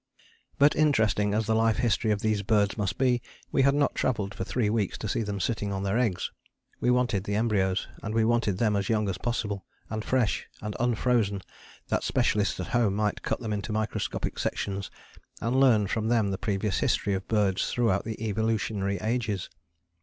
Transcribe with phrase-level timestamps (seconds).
[0.57, 4.33] But interesting as the life history of these birds must be, we had not travelled
[4.33, 6.31] for three weeks to see them sitting on their eggs.
[6.79, 10.75] We wanted the embryos, and we wanted them as young as possible, and fresh and
[10.79, 11.41] unfrozen
[11.89, 14.89] that specialists at home might cut them into microscopic sections
[15.39, 19.51] and learn from them the previous history of birds throughout the evolutionary ages.